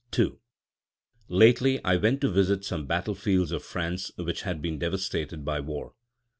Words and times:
II 0.17 0.39
Lately 1.27 1.79
I 1.83 1.95
went 1.95 2.21
to 2.21 2.31
visit 2.31 2.65
some 2.65 2.87
battlefields 2.87 3.51
of 3.51 3.61
France 3.63 4.09
which 4.17 4.41
had 4.41 4.59
been 4.59 4.79
devastated 4.79 5.45
by 5.45 5.59
war. 5.59 5.93